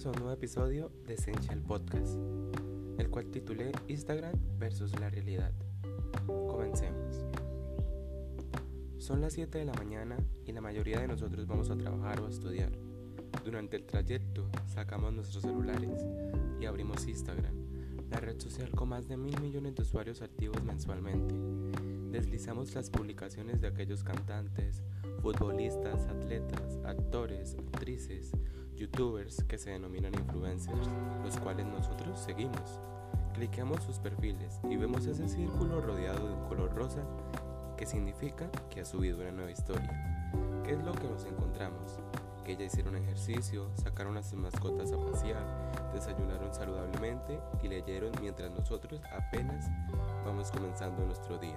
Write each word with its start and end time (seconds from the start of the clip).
Bienvenidos 0.00 0.16
a 0.16 0.18
un 0.18 0.24
nuevo 0.24 0.32
episodio 0.32 0.92
de 1.06 1.12
Essential 1.12 1.60
Podcast, 1.60 2.16
el 2.96 3.10
cual 3.10 3.26
titulé 3.26 3.70
Instagram 3.86 4.32
versus 4.58 4.98
la 4.98 5.10
realidad. 5.10 5.52
Comencemos. 6.26 7.26
Son 8.96 9.20
las 9.20 9.34
7 9.34 9.58
de 9.58 9.66
la 9.66 9.74
mañana 9.74 10.16
y 10.46 10.52
la 10.52 10.62
mayoría 10.62 11.00
de 11.00 11.08
nosotros 11.08 11.46
vamos 11.46 11.68
a 11.68 11.76
trabajar 11.76 12.18
o 12.20 12.28
a 12.28 12.30
estudiar. 12.30 12.72
Durante 13.44 13.76
el 13.76 13.84
trayecto 13.84 14.48
sacamos 14.64 15.12
nuestros 15.12 15.42
celulares 15.42 16.06
y 16.58 16.64
abrimos 16.64 17.06
Instagram, 17.06 17.54
la 18.10 18.20
red 18.20 18.40
social 18.40 18.70
con 18.70 18.88
más 18.88 19.06
de 19.06 19.18
mil 19.18 19.38
millones 19.38 19.74
de 19.74 19.82
usuarios 19.82 20.22
activos 20.22 20.62
mensualmente. 20.64 21.34
Deslizamos 22.10 22.74
las 22.74 22.88
publicaciones 22.88 23.60
de 23.60 23.68
aquellos 23.68 24.02
cantantes, 24.02 24.82
futbolistas, 25.20 26.06
atletas, 26.08 26.78
actores, 26.84 27.56
actrices, 27.72 28.32
youtubers 28.74 29.44
que 29.44 29.58
se 29.58 29.70
denominan 29.70 30.14
influencers, 30.14 30.88
los 31.22 31.36
cuales 31.38 31.66
nosotros 31.66 32.18
seguimos. 32.18 32.80
Cliqueamos 33.34 33.82
sus 33.82 33.98
perfiles 33.98 34.60
y 34.68 34.76
vemos 34.76 35.06
ese 35.06 35.28
círculo 35.28 35.80
rodeado 35.80 36.26
de 36.26 36.34
un 36.34 36.48
color 36.48 36.74
rosa 36.74 37.04
que 37.76 37.86
significa 37.86 38.50
que 38.70 38.80
ha 38.80 38.84
subido 38.84 39.20
una 39.20 39.32
nueva 39.32 39.50
historia. 39.50 40.30
¿Qué 40.64 40.72
es 40.72 40.84
lo 40.84 40.92
que 40.92 41.08
nos 41.08 41.24
encontramos? 41.24 41.98
Que 42.44 42.56
ya 42.56 42.64
hicieron 42.64 42.96
ejercicio, 42.96 43.70
sacaron 43.76 44.16
a 44.16 44.22
sus 44.22 44.38
mascotas 44.38 44.92
a 44.92 44.98
pasear, 44.98 45.92
desayunaron 45.92 46.52
saludablemente 46.54 47.38
y 47.62 47.68
leyeron 47.68 48.12
mientras 48.20 48.50
nosotros 48.50 49.00
apenas 49.12 49.66
vamos 50.24 50.50
comenzando 50.50 51.04
nuestro 51.04 51.38
día. 51.38 51.56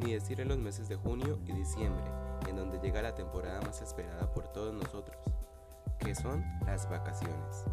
Ni 0.00 0.12
decir 0.12 0.40
en 0.40 0.48
los 0.48 0.58
meses 0.58 0.88
de 0.88 0.96
junio 0.96 1.38
y 1.46 1.52
diciembre, 1.52 2.04
en 2.48 2.56
donde 2.56 2.78
llega 2.78 3.02
la 3.02 3.14
temporada 3.14 3.60
más 3.62 3.82
esperada 3.82 4.32
por 4.32 4.48
todos 4.48 4.72
nosotros, 4.72 5.16
que 5.98 6.14
son 6.14 6.44
las 6.66 6.88
vacaciones. 6.88 7.64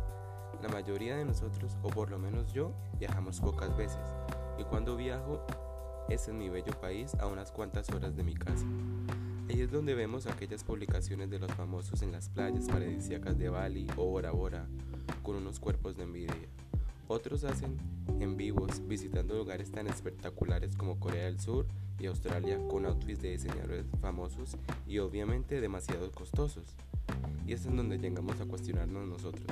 La 0.61 0.69
mayoría 0.69 1.15
de 1.17 1.25
nosotros, 1.25 1.77
o 1.83 1.89
por 1.89 2.09
lo 2.09 2.17
menos 2.17 2.51
yo, 2.51 2.71
viajamos 2.97 3.39
pocas 3.39 3.75
veces, 3.77 4.01
y 4.57 4.63
cuando 4.63 4.95
viajo 4.95 5.45
es 6.09 6.27
en 6.27 6.37
mi 6.37 6.49
bello 6.49 6.73
país 6.79 7.13
a 7.15 7.27
unas 7.27 7.51
cuantas 7.51 7.89
horas 7.89 8.15
de 8.15 8.23
mi 8.23 8.33
casa. 8.33 8.65
Ahí 9.49 9.61
es 9.61 9.71
donde 9.71 9.93
vemos 9.93 10.25
aquellas 10.25 10.63
publicaciones 10.63 11.29
de 11.29 11.39
los 11.39 11.51
famosos 11.51 12.01
en 12.01 12.11
las 12.11 12.29
playas 12.29 12.67
paradisíacas 12.67 13.37
de 13.37 13.49
Bali 13.49 13.87
o 13.95 14.05
Bora 14.05 14.31
Bora, 14.31 14.67
con 15.21 15.35
unos 15.35 15.59
cuerpos 15.59 15.95
de 15.97 16.03
envidia. 16.03 16.49
Otros 17.07 17.43
hacen 17.43 17.77
en 18.19 18.35
vivos 18.35 18.81
visitando 18.87 19.35
lugares 19.35 19.71
tan 19.71 19.87
espectaculares 19.87 20.75
como 20.75 20.99
Corea 20.99 21.25
del 21.25 21.39
Sur 21.39 21.67
y 21.99 22.07
Australia 22.07 22.59
con 22.67 22.87
outfits 22.87 23.21
de 23.21 23.31
diseñadores 23.31 23.85
famosos 24.01 24.57
y 24.87 24.97
obviamente 24.97 25.61
demasiado 25.61 26.11
costosos. 26.11 26.65
Y 27.45 27.53
es 27.53 27.65
en 27.67 27.77
donde 27.77 27.99
llegamos 27.99 28.41
a 28.41 28.45
cuestionarnos 28.45 29.07
nosotros, 29.07 29.45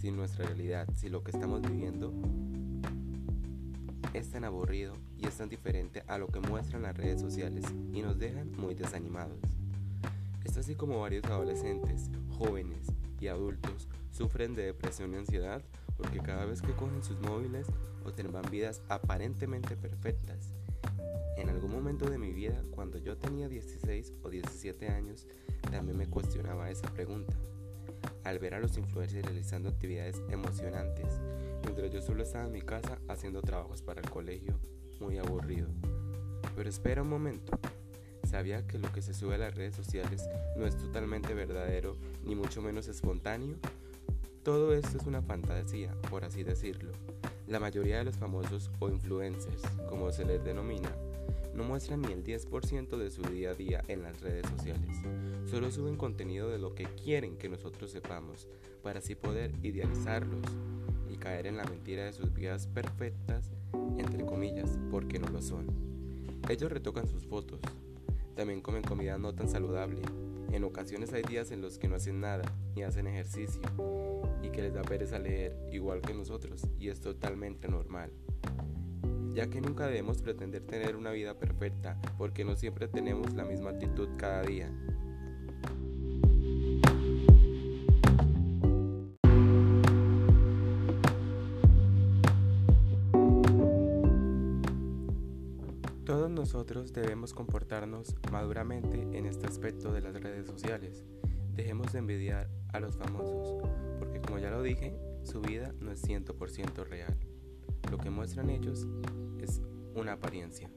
si 0.00 0.10
nuestra 0.10 0.46
realidad, 0.46 0.88
si 0.96 1.10
lo 1.10 1.22
que 1.22 1.32
estamos 1.32 1.60
viviendo 1.60 2.14
es 4.14 4.30
tan 4.30 4.44
aburrido 4.44 4.94
y 5.18 5.26
es 5.26 5.36
tan 5.36 5.50
diferente 5.50 6.02
a 6.06 6.16
lo 6.16 6.28
que 6.28 6.40
muestran 6.40 6.82
las 6.82 6.96
redes 6.96 7.20
sociales 7.20 7.66
y 7.92 8.00
nos 8.00 8.18
dejan 8.18 8.52
muy 8.56 8.74
desanimados. 8.74 9.38
Es 10.44 10.56
así 10.56 10.74
como 10.74 11.00
varios 11.00 11.24
adolescentes, 11.26 12.10
jóvenes 12.38 12.86
y 13.20 13.26
adultos 13.26 13.86
sufren 14.10 14.54
de 14.54 14.64
depresión 14.64 15.12
y 15.14 15.18
ansiedad 15.18 15.62
porque 16.00 16.20
cada 16.20 16.46
vez 16.46 16.62
que 16.62 16.72
cogen 16.72 17.02
sus 17.02 17.20
móviles 17.20 17.66
observan 18.04 18.50
vidas 18.50 18.82
aparentemente 18.88 19.76
perfectas. 19.76 20.54
En 21.36 21.48
algún 21.48 21.70
momento 21.70 22.08
de 22.08 22.18
mi 22.18 22.32
vida, 22.32 22.62
cuando 22.70 22.98
yo 22.98 23.16
tenía 23.16 23.48
16 23.48 24.14
o 24.22 24.30
17 24.30 24.88
años, 24.88 25.26
también 25.70 25.96
me 25.96 26.06
cuestionaba 26.06 26.70
esa 26.70 26.88
pregunta. 26.92 27.34
Al 28.24 28.38
ver 28.38 28.54
a 28.54 28.60
los 28.60 28.76
influencers 28.78 29.24
realizando 29.24 29.68
actividades 29.68 30.22
emocionantes, 30.30 31.20
mientras 31.64 31.92
yo 31.92 32.00
solo 32.02 32.22
estaba 32.22 32.46
en 32.46 32.52
mi 32.52 32.62
casa 32.62 32.98
haciendo 33.08 33.42
trabajos 33.42 33.82
para 33.82 34.00
el 34.00 34.10
colegio, 34.10 34.58
muy 35.00 35.18
aburrido. 35.18 35.68
Pero 36.56 36.68
espera 36.68 37.02
un 37.02 37.08
momento. 37.08 37.58
¿Sabía 38.24 38.66
que 38.66 38.78
lo 38.78 38.92
que 38.92 39.02
se 39.02 39.14
sube 39.14 39.34
a 39.34 39.38
las 39.38 39.54
redes 39.54 39.74
sociales 39.74 40.28
no 40.56 40.66
es 40.66 40.76
totalmente 40.76 41.34
verdadero 41.34 41.96
ni 42.24 42.34
mucho 42.34 42.62
menos 42.62 42.86
espontáneo? 42.88 43.56
Todo 44.42 44.72
esto 44.72 44.96
es 44.96 45.06
una 45.06 45.20
fantasía, 45.20 45.94
por 46.08 46.24
así 46.24 46.42
decirlo. 46.42 46.92
La 47.46 47.60
mayoría 47.60 47.98
de 47.98 48.04
los 48.04 48.16
famosos 48.16 48.70
o 48.78 48.88
influencers, 48.88 49.60
como 49.90 50.10
se 50.12 50.24
les 50.24 50.42
denomina, 50.42 50.90
no 51.54 51.62
muestran 51.62 52.00
ni 52.00 52.12
el 52.12 52.24
10% 52.24 52.96
de 52.96 53.10
su 53.10 53.20
día 53.22 53.50
a 53.50 53.54
día 53.54 53.84
en 53.88 54.02
las 54.02 54.22
redes 54.22 54.46
sociales. 54.48 54.96
Solo 55.44 55.70
suben 55.70 55.96
contenido 55.96 56.48
de 56.48 56.58
lo 56.58 56.74
que 56.74 56.84
quieren 56.84 57.36
que 57.36 57.50
nosotros 57.50 57.90
sepamos, 57.90 58.48
para 58.82 59.00
así 59.00 59.14
poder 59.14 59.52
idealizarlos 59.62 60.46
y 61.10 61.16
caer 61.16 61.46
en 61.46 61.58
la 61.58 61.64
mentira 61.64 62.04
de 62.04 62.14
sus 62.14 62.32
vidas 62.32 62.66
perfectas, 62.66 63.50
entre 63.98 64.24
comillas, 64.24 64.78
porque 64.90 65.18
no 65.18 65.28
lo 65.28 65.42
son. 65.42 65.66
Ellos 66.48 66.72
retocan 66.72 67.06
sus 67.08 67.26
fotos, 67.26 67.60
también 68.36 68.62
comen 68.62 68.82
comida 68.82 69.18
no 69.18 69.34
tan 69.34 69.50
saludable. 69.50 70.00
En 70.52 70.64
ocasiones 70.64 71.12
hay 71.12 71.22
días 71.22 71.50
en 71.50 71.60
los 71.60 71.78
que 71.78 71.88
no 71.88 71.96
hacen 71.96 72.20
nada, 72.20 72.42
ni 72.74 72.82
hacen 72.82 73.06
ejercicio, 73.06 73.60
y 74.42 74.50
que 74.50 74.62
les 74.62 74.74
da 74.74 74.82
pereza 74.82 75.18
leer, 75.18 75.56
igual 75.70 76.00
que 76.00 76.14
nosotros, 76.14 76.66
y 76.78 76.88
es 76.88 77.00
totalmente 77.00 77.68
normal 77.68 78.10
ya 79.34 79.48
que 79.48 79.60
nunca 79.60 79.86
debemos 79.86 80.22
pretender 80.22 80.62
tener 80.66 80.96
una 80.96 81.10
vida 81.10 81.38
perfecta, 81.38 82.00
porque 82.18 82.44
no 82.44 82.56
siempre 82.56 82.88
tenemos 82.88 83.32
la 83.34 83.44
misma 83.44 83.70
actitud 83.70 84.08
cada 84.16 84.42
día. 84.42 84.70
Nosotros 96.52 96.92
debemos 96.92 97.32
comportarnos 97.32 98.16
maduramente 98.32 99.06
en 99.16 99.26
este 99.26 99.46
aspecto 99.46 99.92
de 99.92 100.00
las 100.00 100.20
redes 100.20 100.48
sociales. 100.48 101.04
Dejemos 101.54 101.92
de 101.92 102.00
envidiar 102.00 102.50
a 102.72 102.80
los 102.80 102.96
famosos, 102.96 103.62
porque 104.00 104.20
como 104.20 104.40
ya 104.40 104.50
lo 104.50 104.60
dije, 104.60 104.98
su 105.22 105.40
vida 105.40 105.72
no 105.78 105.92
es 105.92 106.02
100% 106.02 106.84
real. 106.88 107.16
Lo 107.88 107.98
que 107.98 108.10
muestran 108.10 108.50
ellos 108.50 108.88
es 109.38 109.62
una 109.94 110.14
apariencia. 110.14 110.68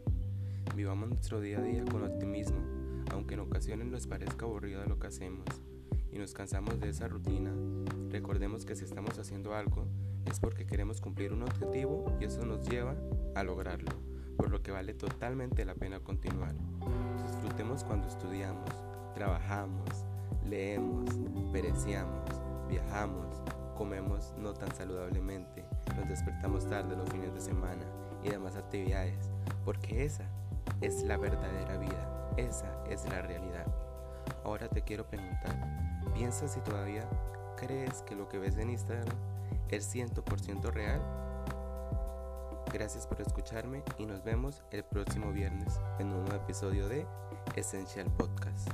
Vivamos 0.76 1.10
nuestro 1.10 1.42
día 1.42 1.58
a 1.58 1.64
día 1.64 1.84
con 1.86 2.04
optimismo, 2.04 2.60
aunque 3.10 3.34
en 3.34 3.40
ocasiones 3.40 3.88
nos 3.88 4.06
parezca 4.06 4.46
aburrido 4.46 4.86
lo 4.86 5.00
que 5.00 5.08
hacemos 5.08 5.48
y 6.12 6.20
nos 6.20 6.36
cansamos 6.36 6.80
de 6.80 6.90
esa 6.90 7.08
rutina. 7.08 7.52
Recordemos 8.12 8.64
que 8.64 8.76
si 8.76 8.86
estamos 8.86 9.18
haciendo 9.18 9.56
algo 9.56 9.88
es 10.28 10.40
porque 10.40 10.68
queremos 10.68 11.02
cumplir 11.02 11.34
un 11.34 11.42
objetivo 11.42 12.16
y 12.22 12.26
eso 12.26 12.46
nos 12.46 12.70
lleva 12.70 12.96
a 13.34 13.44
lograrlo, 13.44 13.92
por 14.38 14.50
lo 14.50 14.62
que 14.62 14.72
vale 14.72 14.94
totalmente 14.94 15.66
la 15.66 15.76
pena 15.76 16.00
continuar. 16.00 16.54
Disfrutemos 17.26 17.84
cuando 17.84 18.08
estudiamos, 18.08 18.70
trabajamos, 19.14 20.06
leemos, 20.46 21.10
pereciamos, 21.52 22.30
viajamos, 22.68 23.42
comemos 23.78 24.34
no 24.38 24.54
tan 24.54 24.74
saludablemente, 24.76 25.66
nos 25.96 26.08
despertamos 26.08 26.68
tarde 26.68 26.96
los 26.96 27.10
fines 27.10 27.34
de 27.34 27.42
semana 27.42 27.86
y 28.24 28.30
demás 28.30 28.56
actividades, 28.56 29.30
porque 29.66 30.06
esa 30.06 30.24
es 30.82 31.04
la 31.04 31.18
verdadera 31.18 31.78
vida, 31.78 32.34
esa 32.38 32.84
es 32.90 33.06
la 33.06 33.22
realidad. 33.22 33.66
Ahora 34.44 34.68
te 34.70 34.82
quiero 34.82 35.06
preguntar, 35.08 35.56
¿piensas 36.14 36.54
si 36.54 36.60
todavía 36.62 37.08
crees 37.58 38.02
que 38.04 38.16
lo 38.16 38.28
que 38.30 38.40
ves 38.40 38.58
en 38.58 38.70
Instagram 38.70 39.16
es 39.70 39.94
100% 39.94 40.72
real? 40.72 41.02
Gracias 42.74 43.06
por 43.06 43.22
escucharme 43.22 43.84
y 44.00 44.08
nos 44.08 44.24
vemos 44.24 44.64
el 44.72 44.84
próximo 44.84 45.32
viernes 45.32 45.80
en 46.00 46.08
un 46.08 46.26
nuevo 46.26 46.44
episodio 46.44 46.88
de 46.88 47.06
Essential 47.56 48.10
Podcast. 48.18 48.68